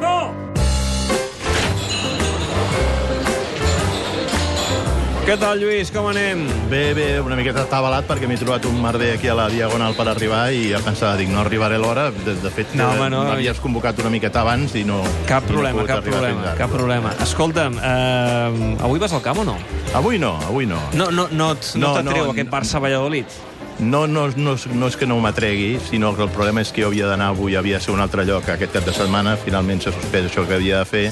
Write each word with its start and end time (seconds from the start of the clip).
Paco! 0.00 0.32
Què 5.20 5.34
tal, 5.38 5.60
Lluís? 5.60 5.90
Com 5.94 6.08
anem? 6.10 6.40
Bé, 6.72 6.94
bé, 6.96 7.04
una 7.22 7.36
miqueta 7.38 7.62
atabalat 7.62 8.06
perquè 8.08 8.26
m'he 8.26 8.38
trobat 8.40 8.64
un 8.66 8.80
merder 8.82 9.12
aquí 9.14 9.28
a 9.30 9.34
la 9.38 9.44
Diagonal 9.52 9.92
per 9.94 10.08
arribar 10.10 10.46
i 10.56 10.70
ja 10.72 10.80
pensava, 10.82 11.12
dic, 11.20 11.28
no 11.30 11.42
arribaré 11.44 11.76
a 11.78 11.82
l'hora. 11.82 12.06
De, 12.10 12.34
de 12.40 12.50
fet, 12.50 12.72
No, 12.74 12.88
home, 12.96 13.10
no. 13.12 13.20
m'havies 13.28 13.60
convocat 13.62 14.00
una 14.02 14.10
miqueta 14.10 14.40
abans 14.42 14.74
i 14.80 14.82
no... 14.88 15.02
Cap 15.28 15.44
no 15.46 15.52
problema, 15.52 15.76
pogut 15.84 15.92
cap 15.92 16.08
problema, 16.08 16.56
cap 16.58 16.72
problema. 16.74 17.12
Escolta'm, 17.22 17.78
eh, 17.78 18.74
avui 18.88 18.98
vas 18.98 19.12
al 19.14 19.22
camp 19.22 19.44
o 19.44 19.46
no? 19.52 19.58
Avui 19.94 20.18
no, 20.18 20.32
avui 20.48 20.66
no. 20.66 20.80
No, 20.98 21.10
no, 21.14 21.28
no, 21.30 21.52
et- 21.52 21.70
no, 21.76 21.86
No, 21.86 21.94
t'atreu 22.00 22.24
no, 22.24 22.32
aquest 22.34 22.48
no. 22.50 22.56
Barça-Valladolid? 22.56 23.38
No, 23.80 24.06
no, 24.06 24.28
no, 24.36 24.56
no 24.76 24.88
és 24.90 24.96
que 25.00 25.06
no 25.08 25.16
m'atregui, 25.24 25.78
sinó 25.80 26.12
que 26.12 26.20
el 26.26 26.28
problema 26.28 26.60
és 26.60 26.68
que 26.68 26.82
jo 26.84 26.90
havia 26.90 27.06
d'anar 27.08 27.30
avui, 27.32 27.54
havia 27.56 27.78
de 27.78 27.84
ser 27.86 27.94
un 27.94 28.02
altre 28.04 28.26
lloc 28.28 28.50
aquest 28.52 28.74
cap 28.76 28.84
de 28.84 28.92
setmana, 28.92 29.38
finalment 29.40 29.80
s'ha 29.80 29.94
suspès 29.94 30.28
això 30.28 30.44
que 30.44 30.58
havia 30.58 30.82
de 30.82 30.88
fer, 30.90 31.06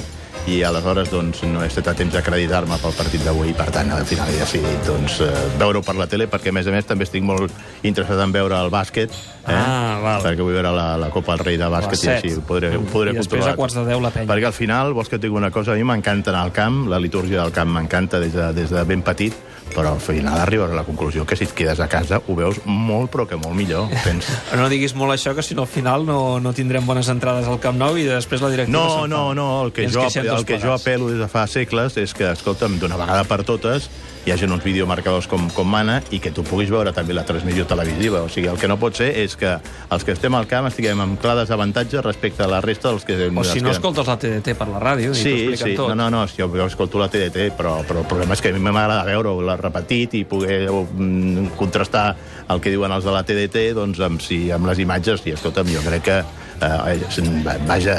i 0.48 0.62
aleshores 0.65 1.11
doncs, 1.12 1.43
no 1.51 1.61
he 1.62 1.69
estat 1.69 1.91
a 1.93 1.95
temps 1.98 2.15
d'acreditar-me 2.15 2.79
pel 2.80 2.95
partit 2.97 3.25
d'avui, 3.27 3.52
per 3.57 3.69
tant, 3.75 3.91
al 3.93 4.07
final 4.09 4.30
he 4.33 4.38
decidit 4.41 4.87
doncs, 4.87 5.19
eh, 5.24 5.29
veure-ho 5.61 5.83
per 5.84 5.97
la 5.98 6.07
tele, 6.09 6.29
perquè 6.30 6.52
a 6.52 6.57
més 6.57 6.69
a 6.71 6.73
més 6.73 6.88
també 6.88 7.05
estic 7.05 7.24
molt 7.27 7.52
interessat 7.83 8.23
en 8.24 8.33
veure 8.33 8.57
el 8.57 8.73
bàsquet, 8.73 9.12
eh? 9.12 9.52
Ah, 9.52 9.98
val. 10.02 10.24
perquè 10.24 10.47
vull 10.47 10.57
veure 10.57 10.73
la, 10.73 10.88
la 11.01 11.11
Copa 11.12 11.37
del 11.37 11.45
Rei 11.51 11.61
de 11.61 11.69
bàsquet 11.73 12.05
i 12.07 12.12
així 12.15 12.33
ho 12.38 12.47
podré, 12.48 12.73
ho 12.77 12.87
podré 12.88 13.12
I 13.12 13.21
després 13.21 13.43
controlar. 13.43 13.55
a 13.55 13.61
quarts 13.61 13.77
de 13.77 13.84
deu 13.91 14.01
la 14.05 14.15
penya. 14.15 14.30
Perquè 14.33 14.48
al 14.48 14.57
final, 14.57 14.95
vols 14.97 15.12
que 15.12 15.21
et 15.21 15.27
digui 15.27 15.37
una 15.37 15.52
cosa, 15.52 15.74
a 15.74 15.77
mi 15.77 15.84
m'encanta 15.84 16.33
anar 16.33 16.47
al 16.49 16.55
camp, 16.57 16.87
la 16.88 17.01
litúrgia 17.02 17.43
del 17.43 17.52
camp 17.52 17.74
m'encanta 17.77 18.21
des, 18.23 18.33
de, 18.33 18.52
des 18.57 18.73
de 18.73 18.85
ben 18.88 19.05
petit, 19.05 19.37
però 19.74 19.93
al 19.93 20.01
final 20.01 20.38
arribes 20.41 20.71
a 20.71 20.74
la 20.74 20.85
conclusió 20.85 21.27
que 21.27 21.37
si 21.37 21.45
et 21.45 21.52
quedes 21.52 21.80
a 21.80 21.88
casa 21.88 22.21
ho 22.27 22.37
veus 22.37 22.60
molt, 22.65 23.10
però 23.12 23.27
que 23.29 23.37
molt 23.37 23.57
millor. 23.57 23.93
Tens... 24.05 24.29
No 24.59 24.69
diguis 24.73 24.95
molt 24.99 25.12
això, 25.15 25.35
que 25.37 25.43
si 25.45 25.55
no 25.55 25.62
al 25.66 25.71
final 25.71 26.07
no, 26.07 26.38
no 26.41 26.52
tindrem 26.57 26.87
bones 26.88 27.09
entrades 27.12 27.46
al 27.46 27.60
Camp 27.62 27.77
Nou 27.79 27.99
i 28.01 28.07
després 28.09 28.43
la 28.43 28.51
directiva 28.51 28.79
No, 28.79 29.07
no, 29.07 29.35
no, 29.37 29.46
el 29.66 29.73
que, 29.77 29.87
jo, 29.87 30.07
tots 30.09 30.38
el 30.38 30.47
que 30.48 30.60
jo 30.62 30.74
apel·lo 30.74 31.10
des 31.10 31.19
de 31.20 31.28
fa 31.30 31.47
segles 31.51 31.97
és 32.01 32.15
que, 32.15 32.30
escolta'm, 32.32 32.79
d'una 32.80 32.99
vegada 33.01 33.24
per 33.29 33.43
totes 33.46 33.90
hi 34.29 34.32
hagi 34.32 34.45
uns 34.45 34.65
videomarcadors 34.65 35.26
com, 35.29 35.46
com 35.57 35.68
mana 35.68 36.02
i 36.12 36.18
que 36.21 36.30
tu 36.35 36.43
puguis 36.45 36.68
veure 36.68 36.93
també 36.93 37.15
la 37.16 37.24
transmissió 37.24 37.65
televisiva. 37.68 38.21
O 38.26 38.29
sigui, 38.29 38.49
el 38.52 38.59
que 38.60 38.68
no 38.68 38.77
pot 38.80 38.99
ser 38.99 39.09
és 39.23 39.37
que 39.40 39.54
els 39.57 40.04
que 40.04 40.12
estem 40.12 40.35
al 40.37 40.49
camp 40.51 40.68
estiguem 40.68 41.01
amb 41.01 41.21
clar 41.23 41.37
desavantatge 41.38 42.02
respecte 42.04 42.45
a 42.45 42.51
la 42.51 42.60
resta 42.65 42.90
dels 42.93 43.07
que... 43.09 43.16
O 43.29 43.45
si 43.49 43.62
no 43.65 43.73
escoltes 43.73 44.10
la 44.10 44.18
TDT 44.21 44.57
per 44.59 44.68
la 44.68 44.82
ràdio 44.82 45.15
i 45.15 45.16
t'ho 45.16 45.23
Sí, 45.23 45.57
sí, 45.57 45.73
tot. 45.79 45.95
no, 45.95 45.96
no, 45.96 46.10
no, 46.12 46.24
jo, 46.29 46.51
jo 46.52 46.66
escolto 46.68 47.01
la 47.01 47.09
TDT, 47.12 47.49
però, 47.57 47.79
però 47.88 48.05
el 48.05 48.10
problema 48.10 48.37
és 48.37 48.45
que 48.45 48.52
a 48.52 48.59
mi 48.59 48.65
m'agrada 48.68 49.07
veure-ho 49.09 49.57
repetit 49.62 50.18
i 50.21 50.24
poder 50.29 50.60
mm, 50.68 51.55
contrastar 51.57 52.10
el 52.52 52.60
que 52.60 52.74
diuen 52.74 52.93
els 52.93 53.09
de 53.09 53.15
la 53.15 53.24
TDT 53.24 53.71
doncs, 53.79 54.02
amb, 54.05 54.21
si, 54.21 54.43
amb 54.52 54.68
les 54.68 54.84
imatges. 54.84 55.24
I, 55.24 55.38
escolta'm, 55.38 55.73
jo 55.73 55.80
crec 55.87 56.05
que, 56.05 56.21
eh, 56.68 57.57
vaja, 57.66 57.99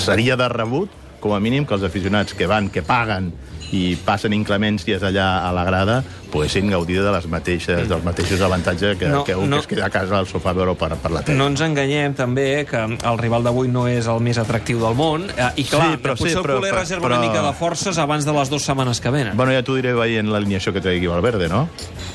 seria 0.00 0.36
de 0.40 0.48
rebut, 0.48 1.01
com 1.22 1.36
a 1.36 1.40
mínim, 1.40 1.64
que 1.64 1.76
els 1.78 1.86
aficionats 1.86 2.34
que 2.34 2.50
van, 2.50 2.68
que 2.72 2.82
paguen 2.82 3.30
i 3.72 3.94
passen 4.04 4.34
inclemències 4.36 5.04
allà 5.06 5.28
a 5.46 5.52
la 5.54 5.64
grada 5.64 6.02
poguessin 6.32 6.70
gaudir 6.72 7.02
de 7.04 7.12
les 7.12 7.26
mateixes, 7.28 7.84
dels 7.90 8.02
mateixos 8.04 8.40
avantatges 8.40 8.96
que, 8.98 9.08
No, 9.12 9.22
que 9.28 9.36
un 9.36 9.50
no. 9.50 9.56
que 9.58 9.60
es 9.62 9.66
queda 9.74 9.86
a 9.86 9.90
casa 9.92 10.16
al 10.18 10.26
sofà 10.26 10.50
a 10.50 10.56
veure 10.56 10.74
per, 10.80 10.94
per 10.96 11.10
la 11.12 11.22
tele. 11.22 11.36
No 11.38 11.46
ens 11.52 11.60
enganyem, 11.60 12.14
també, 12.18 12.64
que 12.68 12.80
el 12.80 13.18
rival 13.20 13.44
d'avui 13.44 13.68
no 13.68 13.84
és 13.90 14.08
el 14.10 14.20
més 14.24 14.38
atractiu 14.40 14.80
del 14.80 14.96
món. 14.98 15.28
Eh, 15.36 15.50
I 15.62 15.64
clar, 15.68 15.90
Sí, 15.92 16.00
però 16.02 16.16
potser 16.16 16.30
sí, 16.32 16.38
el 16.38 16.44
però- 16.44 16.56
culer 16.58 16.72
però- 16.72 16.80
reserva 16.80 17.06
però- 17.08 17.18
una 17.18 17.28
mica 17.28 17.42
de 17.46 17.52
forces 17.60 17.98
abans 17.98 18.24
de 18.24 18.32
les 18.32 18.50
dues 18.50 18.62
setmanes 18.64 19.00
que 19.00 19.10
venen. 19.10 19.36
Bueno, 19.36 19.52
ja 19.52 19.62
t'ho 19.62 19.76
diré 19.76 19.92
veient 19.94 20.28
l'alineació 20.32 20.72
que 20.72 20.78
aquí 20.80 21.06
Valverde, 21.06 21.48
no? 21.48 21.68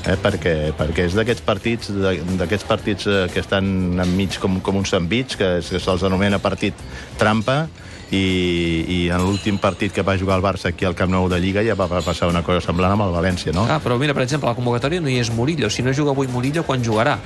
Eh, 0.05 0.15
perquè, 0.21 0.73
perquè 0.73 1.05
és 1.05 1.13
d'aquests 1.13 1.41
partits 1.45 1.91
d'aquests 1.93 2.65
partits 2.65 3.07
eh, 3.07 3.27
que 3.33 3.39
estan 3.39 3.99
enmig 3.99 4.39
com, 4.39 4.59
com 4.61 4.75
un 4.77 4.85
sandvich, 4.85 5.35
que, 5.37 5.59
que 5.61 5.79
se'ls 5.79 6.03
anomena 6.03 6.39
partit 6.39 6.73
trampa, 7.17 7.67
i, 8.09 8.85
i 8.87 8.97
en 9.11 9.19
l'últim 9.19 9.57
partit 9.59 9.91
que 9.91 10.01
va 10.01 10.13
jugar 10.17 10.37
el 10.39 10.43
Barça 10.45 10.69
aquí 10.71 10.85
al 10.87 10.95
Camp 10.95 11.11
Nou 11.11 11.27
de 11.27 11.41
Lliga 11.43 11.59
ja 11.65 11.75
va 11.75 11.87
va 11.91 11.99
passar 12.01 12.29
una 12.31 12.39
cosa 12.41 12.61
semblant 12.63 12.93
amb 12.95 13.03
el 13.03 13.11
València, 13.11 13.51
no? 13.51 13.65
Ah, 13.67 13.81
però 13.83 13.97
mira, 13.99 14.06
per 14.13 14.23
exemple, 14.23 14.49
la 14.49 14.55
convocatòria 14.55 15.01
no 15.01 15.09
hi 15.09 15.19
és 15.19 15.31
Murillo. 15.33 15.69
Si 15.69 15.83
no 15.83 15.93
juga 15.93 16.11
avui 16.11 16.27
Murillo, 16.27 16.63
quan 16.63 16.83
jugarà? 16.83 17.17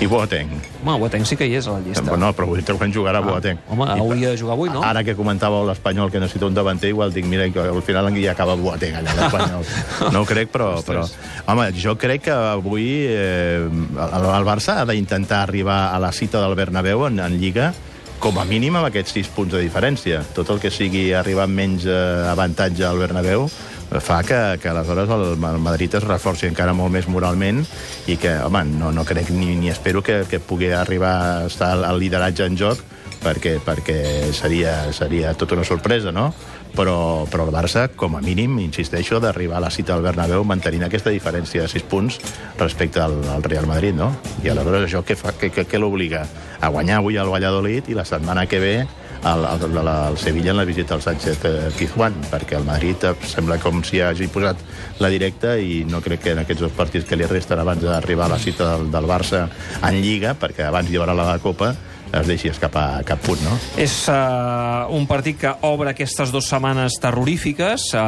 I 0.00 0.06
Boateng. 0.08 0.48
Home, 0.80 0.94
Boateng 0.96 1.26
sí 1.28 1.36
que 1.36 1.44
hi 1.44 1.58
és 1.58 1.66
a 1.68 1.74
la 1.76 1.82
llista. 1.84 2.16
No, 2.16 2.30
però 2.32 2.46
vull 2.48 2.62
dir 2.64 2.76
quan 2.78 2.92
jugarà 2.92 3.20
Ah, 3.20 3.26
Boateng. 3.26 3.58
home, 3.68 3.84
I 3.84 4.00
hauria 4.00 4.30
de 4.30 4.38
jugar 4.40 4.54
avui, 4.54 4.70
no? 4.72 4.80
Ara 4.82 5.02
que 5.04 5.12
comentàveu 5.14 5.66
l'Espanyol 5.68 6.10
que 6.10 6.22
necessita 6.22 6.46
un 6.46 6.54
davanter, 6.56 6.88
igual 6.88 7.12
dic, 7.12 7.26
mira, 7.26 7.50
que 7.52 7.60
al 7.60 7.82
final 7.82 8.08
ja 8.16 8.32
acaba 8.32 8.54
Boateng 8.56 8.96
allà 8.96 9.12
l'Espanyol. 9.12 9.64
No 10.14 10.22
ho 10.22 10.24
crec, 10.24 10.48
però, 10.48 10.80
però... 10.82 11.04
Home, 11.46 11.68
jo 11.76 11.96
crec 12.00 12.22
que 12.22 12.32
avui 12.32 13.04
eh, 13.12 13.60
el, 13.68 14.24
el 14.24 14.48
Barça 14.48 14.80
ha 14.80 14.86
d'intentar 14.88 15.42
arribar 15.42 15.92
a 15.92 15.98
la 16.00 16.12
cita 16.12 16.40
del 16.40 16.54
Bernabéu 16.56 17.04
en, 17.06 17.20
en 17.20 17.36
Lliga 17.38 17.74
com 18.20 18.36
a 18.38 18.44
mínim 18.44 18.76
amb 18.76 18.88
aquests 18.88 19.12
sis 19.16 19.28
punts 19.32 19.52
de 19.52 19.60
diferència. 19.60 20.22
Tot 20.36 20.48
el 20.52 20.60
que 20.60 20.70
sigui 20.72 21.10
arribar 21.16 21.44
amb 21.44 21.56
menys 21.56 21.84
eh, 21.84 22.00
avantatge 22.32 22.84
al 22.88 22.98
Bernabéu 23.00 23.50
fa 23.98 24.20
que, 24.22 24.38
que 24.62 24.70
aleshores 24.70 25.10
el, 25.10 25.26
el 25.34 25.58
Madrid 25.58 25.96
es 25.98 26.06
reforci 26.06 26.46
encara 26.46 26.76
molt 26.78 26.94
més 26.94 27.08
moralment 27.10 27.64
i 28.06 28.16
que, 28.20 28.36
home, 28.46 28.62
no, 28.78 28.92
no 28.94 29.04
crec 29.08 29.32
ni, 29.34 29.56
ni 29.58 29.72
espero 29.72 30.04
que, 30.06 30.22
que 30.30 30.38
pugui 30.38 30.70
arribar 30.70 31.14
a 31.18 31.46
estar 31.50 31.74
el 31.74 31.98
lideratge 31.98 32.46
en 32.46 32.58
joc 32.60 32.84
perquè, 33.20 33.58
perquè 33.64 34.30
seria, 34.32 34.92
seria 34.96 35.34
tota 35.34 35.58
una 35.58 35.66
sorpresa, 35.66 36.12
no? 36.12 36.30
Però, 36.70 37.26
però 37.26 37.48
el 37.48 37.52
Barça, 37.52 37.88
com 37.98 38.14
a 38.14 38.20
mínim, 38.22 38.60
insisteixo, 38.62 39.18
d'arribar 39.20 39.58
a 39.58 39.64
la 39.66 39.72
cita 39.74 39.96
del 39.96 40.06
Bernabéu 40.06 40.44
mantenint 40.46 40.86
aquesta 40.86 41.10
diferència 41.10 41.66
de 41.66 41.72
6 41.72 41.86
punts 41.90 42.20
respecte 42.60 43.02
al, 43.02 43.18
al 43.34 43.42
Real 43.42 43.66
Madrid, 43.66 43.96
no? 43.98 44.12
I 44.44 44.52
aleshores 44.52 44.86
això 44.86 45.02
què, 45.04 45.18
fa, 45.18 45.34
què, 45.34 45.50
què, 45.50 45.66
què 45.66 45.82
l'obliga? 45.82 46.24
A 46.60 46.70
guanyar 46.70 47.00
avui 47.00 47.18
al 47.18 47.32
Valladolid 47.32 47.90
i 47.90 47.98
la 47.98 48.06
setmana 48.06 48.46
que 48.46 48.62
ve 48.62 48.74
al, 49.22 49.44
al, 49.44 49.78
al, 49.78 49.88
al 49.88 50.18
Sevilla 50.18 50.50
en 50.50 50.56
la 50.56 50.64
visita 50.64 50.94
al 50.94 51.02
Sánchez 51.02 51.44
eh, 51.44 51.70
Pizjuán, 51.76 52.16
perquè 52.30 52.56
el 52.58 52.64
Madrid 52.64 53.04
eh, 53.04 53.14
sembla 53.28 53.60
com 53.60 53.82
si 53.84 54.00
hagi 54.00 54.30
posat 54.32 54.62
la 55.00 55.12
directa 55.12 55.56
i 55.58 55.84
no 55.88 56.00
crec 56.04 56.24
que 56.24 56.34
en 56.34 56.42
aquests 56.44 56.64
dos 56.66 56.74
partits 56.76 57.08
que 57.08 57.18
li 57.18 57.28
resten 57.28 57.60
abans 57.60 57.84
d'arribar 57.84 58.30
a 58.30 58.34
la 58.36 58.40
cita 58.40 58.72
del, 58.74 58.90
del 58.92 59.08
Barça 59.08 59.46
en 59.82 60.00
Lliga, 60.00 60.34
perquè 60.38 60.66
abans 60.68 60.90
hi 60.90 61.00
haurà 61.00 61.16
la 61.16 61.32
de 61.32 61.38
Copa, 61.44 61.74
es 62.10 62.26
deixi 62.26 62.50
escapar 62.50 63.04
cap 63.06 63.20
punt, 63.22 63.38
no? 63.46 63.54
És 63.80 63.94
uh, 64.10 64.90
un 64.96 65.06
partit 65.10 65.38
que 65.38 65.52
obre 65.68 65.92
aquestes 65.92 66.32
dues 66.34 66.48
setmanes 66.50 66.98
terrorífiques, 67.02 67.90
uh, 67.94 68.02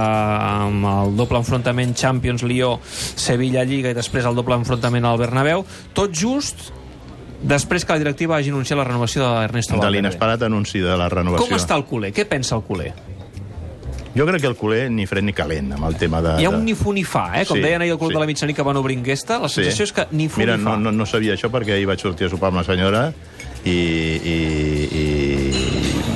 amb 0.67 0.89
el 0.91 1.17
doble 1.19 1.39
enfrontament 1.43 1.95
Champions-Lió-Sevilla-Lliga 1.99 3.93
i 3.93 3.99
després 3.99 4.27
el 4.27 4.39
doble 4.39 4.59
enfrontament 4.59 5.07
al 5.07 5.21
Bernabéu, 5.23 5.67
tot 5.95 6.15
just 6.19 6.73
després 7.43 7.85
que 7.85 7.93
la 7.93 7.99
directiva 7.99 8.37
hagi 8.37 8.51
anunciat 8.51 8.79
la 8.79 8.85
renovació 8.85 9.23
d'Ernesto 9.41 9.75
De 9.75 9.79
Valverde. 9.81 9.97
l'inesperat 9.97 10.43
anunci 10.43 10.79
de 10.81 10.97
la 10.97 11.09
renovació. 11.09 11.47
Com 11.49 11.57
està 11.59 11.77
el 11.77 11.85
culer? 11.85 12.13
Què 12.15 12.25
pensa 12.29 12.55
el 12.57 12.63
culer? 12.63 12.93
Jo 14.15 14.27
crec 14.29 14.43
que 14.43 14.47
el 14.47 14.57
culer 14.57 14.91
ni 14.93 15.07
fred 15.09 15.25
ni 15.25 15.33
calent 15.33 15.71
amb 15.73 15.87
el 15.89 15.95
tema 15.97 16.21
de... 16.21 16.35
Hi 16.43 16.45
ha 16.45 16.51
de- 16.51 16.57
un 16.59 16.65
ni 16.67 16.75
fu 16.75 16.93
ni 16.93 17.03
fa, 17.03 17.41
eh? 17.41 17.47
Com 17.49 17.57
Sí, 17.57 17.63
deien 17.63 17.81
ahir 17.81 17.93
al 17.95 17.99
Club 17.99 18.11
sí. 18.11 18.15
de 18.15 18.21
la 18.21 18.27
mitjanit 18.27 18.57
que 18.57 18.63
van 18.63 18.77
obrir 18.77 18.99
enquesta, 18.99 19.39
la 19.41 19.49
sensació 19.49 19.85
és 19.89 19.93
que 19.97 20.07
ni 20.13 20.29
fu 20.29 20.41
Mira, 20.41 20.57
ni 20.59 20.65
fa. 20.65 20.71
no, 20.77 20.77
no, 20.77 20.93
no 20.93 21.07
sabia 21.07 21.33
això 21.33 21.49
perquè 21.51 21.79
ahir 21.79 21.87
vaig 21.89 21.99
sortir 22.05 22.27
a 22.27 22.31
sopar 22.31 22.51
amb 22.53 22.61
la 22.61 22.65
senyora 22.65 23.07
i, 23.65 23.71
i 23.73 24.92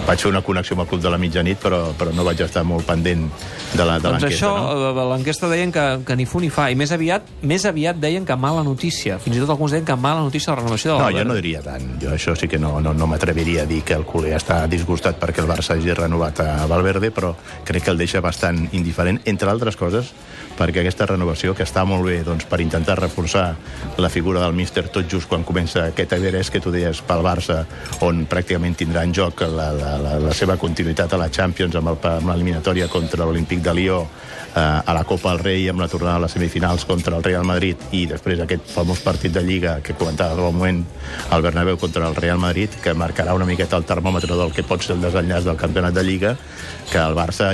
vaig 0.06 0.20
fer 0.22 0.30
una 0.30 0.42
connexió 0.42 0.74
amb 0.76 0.84
el 0.84 0.88
Club 0.88 1.02
de 1.02 1.10
la 1.10 1.18
Mitjanit, 1.18 1.58
però, 1.62 1.92
però 1.98 2.12
no 2.14 2.24
vaig 2.24 2.40
estar 2.44 2.62
molt 2.64 2.86
pendent 2.86 3.26
de 3.74 3.84
la- 3.84 3.98
de 3.98 4.08
Doncs 4.08 4.24
això, 4.24 4.52
no? 4.56 4.92
no? 4.94 5.06
l'enquesta 5.12 5.48
deien 5.50 5.72
que, 5.72 5.84
que 6.06 6.16
ni 6.16 6.26
fu 6.26 6.40
ni 6.40 6.50
fa, 6.50 6.68
i 6.70 6.76
més 6.78 6.92
aviat, 6.92 7.22
més 7.42 7.64
aviat 7.66 7.96
deien 7.98 8.24
que 8.24 8.36
mala 8.36 8.62
notícia. 8.62 9.18
Fins 9.18 9.36
i 9.36 9.40
tot 9.40 9.50
alguns 9.50 9.72
deien 9.74 9.84
que 9.84 9.96
mala 9.96 10.20
notícia 10.22 10.52
la 10.54 10.60
renovació 10.62 10.92
de 10.92 10.98
No, 10.98 11.04
Valverde. 11.04 11.24
jo 11.24 11.28
no 11.28 11.34
diria 11.34 11.62
tant. 11.62 11.88
Jo 12.02 12.10
això 12.14 12.36
sí 12.38 12.46
que 12.48 12.58
no, 12.58 12.80
no, 12.80 12.94
no 12.94 13.06
m'atreviria 13.06 13.62
a 13.62 13.66
dir 13.66 13.82
que 13.82 13.94
el 13.94 14.04
culer 14.06 14.36
està 14.38 14.66
disgustat 14.70 15.18
perquè 15.20 15.42
el 15.42 15.48
Barça 15.50 15.74
hagi 15.74 15.92
renovat 15.94 16.40
a 16.40 16.66
Valverde, 16.66 17.10
però 17.10 17.34
crec 17.64 17.84
que 17.84 17.90
el 17.90 17.98
deixa 17.98 18.20
bastant 18.20 18.68
indiferent, 18.72 19.20
entre 19.26 19.50
altres 19.50 19.76
coses, 19.76 20.12
perquè 20.56 20.80
aquesta 20.80 21.04
renovació, 21.06 21.54
que 21.54 21.64
està 21.66 21.84
molt 21.84 22.04
bé 22.06 22.22
doncs, 22.24 22.46
per 22.48 22.60
intentar 22.62 22.96
reforçar 22.98 23.56
la 23.98 24.08
figura 24.08 24.40
del 24.40 24.54
míster 24.56 24.86
tot 24.88 25.04
just 25.10 25.28
quan 25.28 25.42
comença 25.44 25.86
aquest 25.90 26.12
Everest 26.16 26.52
que 26.52 26.60
tu 26.60 26.70
deies 26.72 27.02
pel 27.04 27.20
Barça, 27.26 27.64
on 28.00 28.24
pràcticament 28.30 28.76
tindrà 28.76 29.02
en 29.04 29.12
joc 29.12 29.42
la, 29.42 29.72
la, 29.76 29.95
la, 29.98 30.18
la 30.20 30.32
seva 30.34 30.56
continuïtat 30.56 31.12
a 31.12 31.18
la 31.20 31.28
Champions 31.30 31.74
amb 31.76 31.88
el- 31.92 32.26
l'eliminatòria 32.26 32.88
contra 32.88 33.24
l'Olímpic 33.24 33.60
de 33.62 33.74
Lió, 33.74 34.00
eh, 34.56 34.60
a 34.60 34.92
la 34.94 35.04
Copa 35.04 35.30
del 35.30 35.40
Rei 35.44 35.68
amb 35.68 35.80
la 35.80 35.88
tornada 35.88 36.16
a 36.16 36.20
les 36.24 36.32
semifinals 36.32 36.84
contra 36.84 37.16
el 37.16 37.22
Real 37.22 37.44
Madrid 37.44 37.76
i 37.92 38.06
després 38.06 38.40
aquest 38.40 38.66
famós 38.72 39.00
partit 39.04 39.32
de 39.32 39.42
Lliga 39.42 39.80
que 39.82 39.94
comentava 39.94 40.32
al 40.32 40.52
moment 40.52 40.84
el 41.32 41.42
Bernabéu 41.42 41.76
contra 41.78 42.08
el 42.08 42.14
Real 42.16 42.38
Madrid 42.38 42.70
que 42.82 42.94
marcarà 42.94 43.34
una 43.34 43.44
miqueta 43.46 43.76
el 43.76 43.84
termòmetre 43.84 44.34
del 44.36 44.52
que 44.52 44.62
pot 44.64 44.82
ser 44.82 44.96
el 44.96 45.02
desenllaç 45.02 45.44
del 45.44 45.56
campionat 45.56 45.94
de 45.94 46.04
Lliga 46.04 46.36
que 46.90 46.98
el 46.98 47.14
Barça 47.14 47.52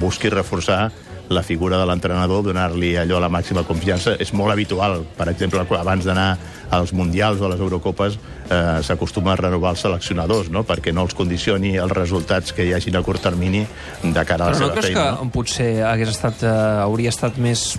busqui 0.00 0.30
reforçar 0.30 0.90
la 1.34 1.42
figura 1.42 1.78
de 1.80 1.86
l'entrenador, 1.86 2.42
donar-li 2.44 2.96
allò 2.96 3.18
la 3.20 3.28
màxima 3.32 3.64
confiança. 3.64 4.16
És 4.20 4.32
molt 4.32 4.52
habitual, 4.52 5.02
per 5.16 5.28
exemple, 5.32 5.64
abans 5.78 6.04
d'anar 6.04 6.36
als 6.70 6.92
Mundials 6.92 7.40
o 7.40 7.46
a 7.46 7.52
les 7.52 7.60
Eurocopes, 7.60 8.18
eh, 8.48 8.80
s'acostuma 8.82 9.32
a 9.32 9.36
renovar 9.36 9.74
els 9.74 9.80
seleccionadors, 9.84 10.50
no? 10.50 10.64
perquè 10.64 10.92
no 10.92 11.02
els 11.02 11.14
condicioni 11.14 11.76
els 11.76 11.92
resultats 11.92 12.52
que 12.52 12.64
hi 12.64 12.72
hagin 12.72 12.96
a 12.96 13.02
curt 13.02 13.22
termini 13.22 13.66
de 14.02 14.24
cara 14.24 14.46
a 14.46 14.50
la 14.50 14.56
Però 14.56 14.60
no 14.60 14.68
seva 14.68 14.72
creus 14.76 14.86
feina. 14.86 15.16
que 15.20 15.30
potser 15.32 15.70
hagués 15.84 16.14
estat, 16.14 16.42
eh, 16.42 16.52
hauria 16.86 17.10
estat 17.12 17.36
més 17.38 17.78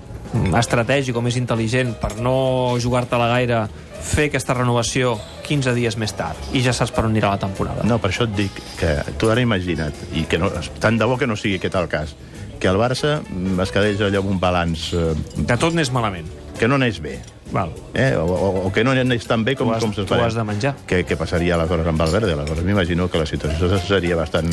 estratègic 0.57 1.15
o 1.15 1.21
més 1.21 1.38
intel·ligent 1.38 1.94
per 2.01 2.15
no 2.17 2.75
jugar-te-la 2.81 3.27
gaire, 3.35 3.63
fer 4.03 4.27
aquesta 4.27 4.55
renovació 4.57 5.13
15 5.45 5.73
dies 5.77 5.95
més 6.00 6.13
tard, 6.17 6.38
i 6.53 6.61
ja 6.65 6.73
saps 6.75 6.91
per 6.91 7.05
on 7.05 7.11
anirà 7.13 7.29
la 7.35 7.39
temporada. 7.39 7.85
No, 7.88 8.00
per 8.00 8.11
això 8.11 8.25
et 8.27 8.35
dic 8.35 8.57
que 8.79 8.95
tu 9.19 9.29
ara 9.31 9.44
imagina't, 9.44 9.94
i 10.13 10.25
que 10.29 10.39
no, 10.41 10.50
tant 10.79 10.97
de 10.97 11.05
bo 11.05 11.17
que 11.17 11.27
no 11.27 11.38
sigui 11.39 11.59
aquest 11.59 11.77
el 11.79 11.88
cas, 11.91 12.15
que 12.63 12.71
el 12.71 12.80
Barça 12.80 13.18
es 13.60 13.71
quedés 13.75 14.00
allò 14.00 14.21
amb 14.24 14.31
un 14.31 14.39
balanç 14.39 14.94
eh, 14.95 15.12
Que 15.44 15.57
tot 15.60 15.75
n'és 15.75 15.92
malament. 15.92 16.30
que 16.57 16.68
no 16.69 16.75
anés 16.77 17.00
bé, 17.01 17.18
Val. 17.51 17.71
eh? 17.98 18.13
o, 18.15 18.24
o, 18.24 18.50
o 18.68 18.71
que 18.71 18.83
no 18.86 18.92
anés 18.94 19.25
tan 19.27 19.44
bé 19.44 19.56
com, 19.57 19.68
Tu 19.68 19.74
has- 19.75 19.83
com 19.83 19.92
tu 19.92 20.01
s'esperava. 20.01 20.27
has 20.30 20.36
de 20.38 20.44
menjar. 20.48 20.75
Què, 20.88 21.01
què 21.04 21.18
passaria 21.19 21.56
aleshores 21.57 21.88
amb 21.89 22.00
Valverde? 22.00 22.31
Aleshores 22.38 22.63
m'imagino 22.63 23.10
que 23.10 23.19
la 23.19 23.25
situació 23.25 23.68
seria 23.81 24.15
bastant, 24.15 24.48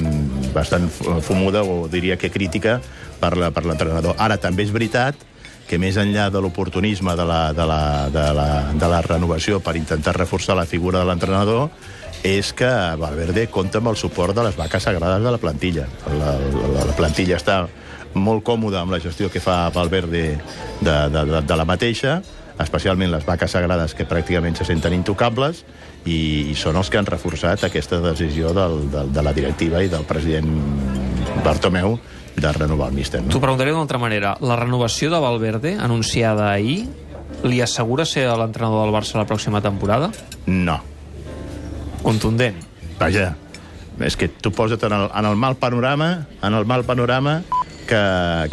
bastant 0.54 0.88
fumuda, 0.90 1.62
o 1.62 1.86
diria 1.92 2.16
que 2.18 2.30
crítica, 2.32 2.80
per 3.20 3.36
l'entrenador. 3.36 4.16
Ara, 4.18 4.38
també 4.40 4.64
és 4.64 4.72
veritat 4.72 5.14
que 5.68 5.78
més 5.78 5.94
enllà 6.00 6.30
de 6.34 6.40
l'oportunisme 6.42 7.14
de, 7.14 7.24
la, 7.28 7.52
de, 7.54 7.66
la, 7.68 8.08
de, 8.10 8.24
la, 8.34 8.48
de 8.74 8.88
la 8.90 9.02
renovació 9.06 9.60
per 9.60 9.76
intentar 9.78 10.16
reforçar 10.16 10.56
la 10.58 10.64
figura 10.66 10.98
de 11.04 11.06
l'entrenador, 11.12 11.68
és 12.24 12.50
que 12.56 12.66
Valverde 12.98 13.46
compta 13.52 13.78
amb 13.78 13.92
el 13.92 13.96
suport 13.96 14.34
de 14.34 14.42
les 14.48 14.56
vaques 14.56 14.82
sagrades 14.82 15.22
de 15.22 15.30
la 15.30 15.38
plantilla. 15.38 15.86
La, 16.18 16.32
la, 16.40 16.88
la 16.90 16.96
plantilla 16.98 17.36
està 17.38 17.60
molt 18.14 18.42
còmoda 18.44 18.80
amb 18.82 18.92
la 18.92 19.00
gestió 19.00 19.30
que 19.30 19.40
fa 19.40 19.68
Valverde 19.74 20.22
de, 20.80 20.94
de, 21.10 21.24
de, 21.24 21.40
de 21.46 21.56
la 21.56 21.64
mateixa, 21.64 22.20
especialment 22.60 23.10
les 23.12 23.24
vaques 23.24 23.50
sagrades 23.54 23.94
que 23.96 24.04
pràcticament 24.08 24.56
se 24.58 24.66
senten 24.68 24.92
intocables, 24.96 25.64
i, 26.04 26.50
i 26.50 26.54
són 26.56 26.76
els 26.80 26.88
que 26.90 26.98
han 27.00 27.06
reforçat 27.08 27.62
aquesta 27.68 28.00
decisió 28.00 28.54
del, 28.56 28.90
del, 28.92 29.12
de 29.12 29.22
la 29.22 29.32
directiva 29.36 29.82
i 29.84 29.88
del 29.92 30.04
president 30.08 30.48
Bartomeu 31.44 31.98
de 32.40 32.52
renovar 32.52 32.88
el 32.88 32.94
míster. 32.96 33.20
T'ho 33.28 33.36
No? 33.36 33.40
preguntaré 33.42 33.70
d'una 33.72 33.82
altra 33.84 33.98
manera. 34.00 34.36
La 34.40 34.56
renovació 34.56 35.10
de 35.12 35.18
Valverde, 35.20 35.74
anunciada 35.76 36.50
ahir, 36.52 36.86
li 37.44 37.60
assegura 37.60 38.04
ser 38.08 38.26
l'entrenador 38.36 38.86
del 38.86 38.94
Barça 38.94 39.16
la 39.20 39.26
pròxima 39.28 39.60
temporada? 39.62 40.10
no. 40.46 40.80
Contundent. 42.02 42.56
Vaja, 42.98 43.34
és 44.00 44.14
que 44.16 44.28
tu 44.28 44.48
posa't 44.56 44.80
en 44.88 44.92
el, 44.96 45.02
en 45.12 45.26
el 45.28 45.36
mal 45.36 45.56
panorama, 45.60 46.26
en 46.42 46.54
el 46.56 46.64
mal 46.64 46.84
panorama 46.88 47.42
que, 47.90 48.00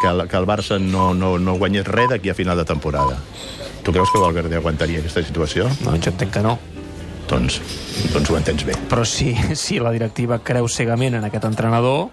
que, 0.01 0.07
el, 0.09 0.25
que 0.27 0.37
el 0.41 0.47
Barça 0.49 0.79
no, 0.81 1.11
no, 1.13 1.35
no 1.37 1.55
guanyés 1.61 1.85
res 1.87 2.09
d'aquí 2.11 2.33
a 2.33 2.35
final 2.37 2.57
de 2.57 2.65
temporada. 2.65 3.19
Tu 3.85 3.93
creus 3.93 4.09
que 4.11 4.19
Valverde 4.19 4.57
aguantaria 4.57 4.99
aquesta 5.03 5.23
situació? 5.23 5.69
No, 5.85 5.93
jo 5.95 6.11
entenc 6.11 6.33
que 6.33 6.43
no. 6.43 6.57
Doncs, 7.27 7.59
doncs 8.13 8.29
ho 8.31 8.37
entens 8.39 8.63
bé. 8.67 8.75
Però 8.89 9.03
si, 9.07 9.33
si 9.59 9.79
la 9.83 9.91
directiva 9.95 10.39
creu 10.43 10.67
cegament 10.71 11.19
en 11.19 11.27
aquest 11.27 11.45
entrenador... 11.47 12.07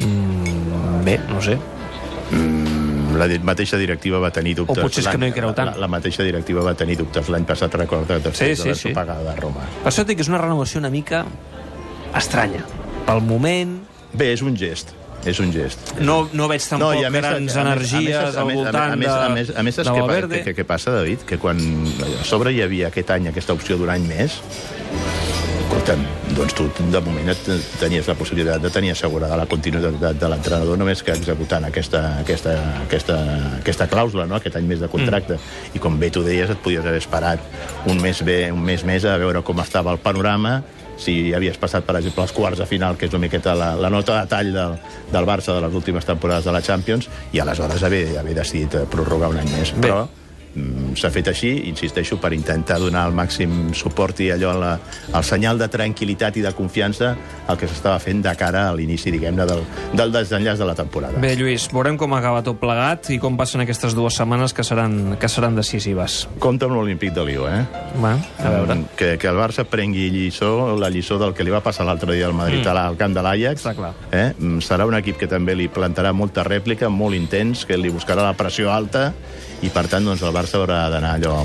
Mm, 0.00 1.04
bé, 1.06 1.18
no 1.28 1.40
sé. 1.44 1.58
La 3.14 3.28
di 3.30 3.38
mateixa 3.46 3.78
directiva 3.78 4.18
va 4.18 4.30
tenir 4.34 4.56
dubtes... 4.58 4.80
O 4.80 4.86
potser 4.88 5.04
és 5.04 5.10
que 5.12 5.20
no 5.20 5.28
hi 5.28 5.34
creu 5.36 5.52
tant. 5.54 5.70
La, 5.74 5.84
la 5.86 5.90
mateixa 5.92 6.24
directiva 6.26 6.64
va 6.66 6.74
tenir 6.78 6.96
dubtes 6.98 7.28
l'any 7.30 7.46
passat, 7.46 7.76
recorda, 7.78 8.18
després 8.18 8.56
Sí, 8.56 8.56
de 8.56 8.62
sí, 8.62 8.68
la 8.72 8.80
sí. 8.80 8.90
sopagada 8.90 9.26
de 9.28 9.36
Roma. 9.40 9.66
Per 9.84 9.92
això 9.92 10.04
que 10.08 10.16
és 10.18 10.30
una 10.32 10.40
renovació 10.42 10.82
una 10.82 10.90
mica 10.90 11.24
estranya. 12.16 12.64
Pel 13.06 13.22
moment, 13.24 13.78
Bé, 14.14 14.32
és 14.32 14.42
un 14.46 14.54
gest, 14.58 14.92
és 15.24 15.38
un 15.40 15.52
gest. 15.52 15.94
no, 16.00 16.28
no 16.32 16.48
veig 16.48 16.62
tampoc 16.68 17.04
a 17.04 17.10
més- 17.10 17.22
grans 17.22 17.36
a 17.36 17.40
més- 17.40 17.56
energies 17.56 18.16
a 18.16 18.22
més- 18.26 18.36
a 18.36 18.40
al 18.40 18.46
més- 18.46 18.56
voltant 18.56 18.92
a 18.92 18.96
més, 18.96 19.08
a 19.08 19.28
més, 19.28 19.52
a 19.56 19.62
més, 19.62 19.76
de 19.76 19.82
què, 19.82 19.86
pa- 19.92 20.00
Valverde. 20.00 20.42
què, 20.42 20.44
què, 20.50 20.56
què 20.60 20.64
passa, 20.64 20.90
David? 20.90 21.20
Que 21.26 21.38
quan 21.38 21.58
a 22.20 22.24
sobre 22.24 22.52
hi 22.52 22.60
havia 22.62 22.88
aquest 22.88 23.10
any 23.10 23.28
aquesta 23.28 23.52
opció 23.52 23.76
d'un 23.76 23.90
any 23.90 24.02
més, 24.06 24.40
escolta'm, 25.64 26.04
doncs 26.36 26.54
tu 26.54 26.66
de 26.92 27.00
moment 27.00 27.30
tenies 27.80 28.06
la 28.06 28.14
possibilitat 28.14 28.60
de 28.62 28.70
tenir 28.70 28.92
assegurada 28.92 29.36
la 29.36 29.46
continuïtat 29.46 29.96
de, 29.98 30.12
de 30.20 30.28
l'entrenador 30.28 30.78
només 30.78 31.02
que 31.02 31.12
executant 31.16 31.64
aquesta, 31.64 32.02
aquesta, 32.20 32.54
aquesta, 32.84 33.16
aquesta 33.58 33.88
clàusula, 33.90 34.26
no? 34.28 34.36
aquest 34.36 34.56
any 34.60 34.66
més 34.68 34.80
de 34.80 34.88
contracte. 34.92 35.34
Mm. 35.34 35.76
I 35.76 35.82
com 35.82 35.98
bé 35.98 36.10
tu 36.14 36.22
deies, 36.22 36.50
et 36.50 36.58
podies 36.62 36.84
haver 36.84 37.00
esperat 37.02 37.40
un 37.90 38.00
mes, 38.00 38.22
bé, 38.24 38.52
un 38.52 38.62
mes 38.62 38.84
més 38.84 39.04
a 39.08 39.16
veure 39.18 39.42
com 39.42 39.58
estava 39.60 39.90
el 39.92 39.98
panorama, 39.98 40.62
si 40.96 41.34
havies 41.34 41.58
passat, 41.60 41.84
per 41.86 41.98
exemple, 42.00 42.24
als 42.24 42.34
quarts 42.36 42.60
de 42.62 42.66
final, 42.66 42.98
que 42.98 43.08
és 43.08 43.14
una 43.14 43.24
miqueta 43.26 43.54
la, 43.58 43.74
la 43.78 43.90
nota 43.92 44.20
de 44.20 44.30
tall 44.30 44.52
del, 44.54 44.76
del 45.12 45.28
Barça 45.28 45.54
de 45.56 45.64
les 45.66 45.74
últimes 45.74 46.06
temporades 46.06 46.44
de 46.44 46.54
la 46.54 46.62
Champions, 46.62 47.08
i 47.32 47.42
aleshores 47.42 47.82
haver, 47.82 48.06
haver 48.18 48.36
decidit 48.36 48.78
eh, 48.80 48.84
prorrogar 48.90 49.32
un 49.34 49.42
any 49.42 49.50
més. 49.56 49.74
Bé. 49.76 49.88
Però 49.88 50.04
s'ha 50.94 51.10
fet 51.10 51.28
així, 51.32 51.50
insisteixo, 51.70 52.18
per 52.22 52.32
intentar 52.36 52.78
donar 52.82 53.06
el 53.08 53.14
màxim 53.16 53.72
suport 53.74 54.20
i 54.22 54.30
allò, 54.34 54.54
la, 54.58 54.74
el 55.14 55.24
senyal 55.26 55.58
de 55.58 55.68
tranquil·litat 55.70 56.38
i 56.38 56.44
de 56.44 56.52
confiança 56.54 57.14
al 57.48 57.58
que 57.60 57.68
s'estava 57.68 57.98
fent 58.02 58.22
de 58.24 58.34
cara 58.38 58.68
a 58.68 58.74
l'inici, 58.76 59.12
diguem-ne, 59.14 59.46
del, 59.48 59.64
del 59.96 60.14
desenllaç 60.14 60.60
de 60.60 60.68
la 60.68 60.76
temporada. 60.78 61.20
Bé, 61.22 61.34
Lluís, 61.38 61.66
veurem 61.74 61.98
com 62.00 62.14
acaba 62.16 62.42
tot 62.46 62.60
plegat 62.62 63.10
i 63.14 63.18
com 63.22 63.38
passen 63.40 63.64
aquestes 63.64 63.96
dues 63.96 64.16
setmanes 64.18 64.54
que 64.54 64.64
seran, 64.66 65.16
que 65.20 65.30
seran 65.30 65.58
decisives. 65.58 66.24
Compte 66.42 66.68
amb 66.68 66.78
l'Olímpic 66.78 67.14
de 67.16 67.26
Lió, 67.26 67.48
eh? 67.50 67.62
Va, 68.02 68.14
a 68.38 68.54
veure. 68.54 68.78
Que, 68.98 69.14
que 69.20 69.30
el 69.30 69.40
Barça 69.40 69.66
prengui 69.68 70.08
lliçó, 70.14 70.74
la 70.80 70.90
lliçó 70.92 71.18
del 71.20 71.34
que 71.34 71.46
li 71.46 71.54
va 71.54 71.62
passar 71.64 71.86
l'altre 71.88 72.14
dia 72.14 72.28
al 72.30 72.36
Madrid 72.36 72.62
mm. 72.62 72.84
al 72.84 72.98
camp 73.00 73.16
de 73.16 73.24
l'Ajax. 73.24 73.64
Està 73.64 73.74
clar. 73.76 73.94
Eh? 74.10 74.28
Mm, 74.38 74.62
Serà 74.64 74.86
un 74.88 74.96
equip 74.98 75.18
que 75.20 75.30
també 75.30 75.56
li 75.58 75.68
plantarà 75.72 76.14
molta 76.16 76.44
rèplica, 76.46 76.90
molt 76.92 77.18
intens, 77.18 77.64
que 77.68 77.78
li 77.80 77.92
buscarà 77.92 78.24
la 78.24 78.36
pressió 78.38 78.70
alta, 78.72 79.10
i 79.64 79.70
per 79.72 79.86
tant 79.88 80.04
doncs, 80.04 80.22
el 80.24 80.34
Barça 80.34 80.43
haurà 80.52 80.90
d'anar 80.92 81.16
allò 81.16 81.38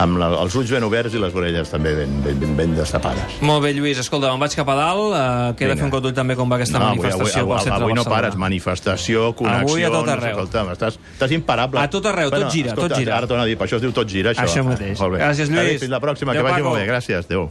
amb 0.00 0.16
la, 0.20 0.30
els 0.40 0.54
ulls 0.56 0.70
ben 0.72 0.84
oberts 0.86 1.14
i 1.14 1.20
les 1.20 1.34
orelles 1.36 1.70
també 1.70 1.92
ben, 1.98 2.12
ben, 2.24 2.38
ben, 2.40 2.54
ben 2.56 2.74
destapades. 2.76 3.36
Molt 3.44 3.64
bé, 3.64 3.72
Lluís, 3.76 4.00
escolta, 4.00 4.30
me'n 4.32 4.40
vaig 4.40 4.54
cap 4.56 4.70
a 4.72 4.76
dalt. 4.78 5.12
Uh, 5.12 5.50
queda 5.58 5.74
Vinga. 5.74 5.82
fer 5.82 5.88
un 5.88 5.92
cop 5.92 6.04
d'ull 6.06 6.14
també 6.16 6.36
com 6.38 6.50
va 6.50 6.56
aquesta 6.60 6.80
avui, 6.80 7.02
manifestació 7.02 7.44
avui, 7.44 7.58
centre 7.66 7.76
avui 7.76 7.92
de 7.92 7.98
no 7.98 8.04
pares, 8.08 8.38
manifestació, 8.40 9.26
connexions... 9.36 9.74
Avui 9.74 9.84
a 9.84 9.92
tot 9.92 10.12
arreu. 10.14 10.36
Escolta'm, 10.38 10.72
estàs, 10.76 10.96
estàs 11.18 11.36
imparable. 11.36 11.82
A 11.82 11.92
tot 11.92 12.08
arreu, 12.08 12.32
tot 12.32 12.48
gira, 12.54 12.76
tot 12.78 12.96
gira. 12.96 13.18
Ara 13.18 13.28
torno 13.30 13.44
a 13.44 13.50
dir, 13.50 13.58
per 13.60 13.68
això 13.68 13.80
es 13.80 13.84
diu 13.84 13.92
tot 13.96 14.08
gira, 14.08 14.32
això. 14.32 14.48
Això 14.48 14.64
mateix. 14.64 14.96
Molt 15.02 15.18
bé. 15.18 15.24
Gràcies, 15.26 15.52
Lluís. 15.52 15.66
Adéu, 15.66 15.82
fins 15.84 15.96
la 15.98 16.02
pròxima, 16.06 16.32
Adéu, 16.32 16.40
que 16.40 16.48
vagi 16.48 16.62
Paco. 16.62 16.70
molt 16.70 16.80
bé. 16.80 16.88
Gràcies, 16.88 17.28
adéu. 17.28 17.50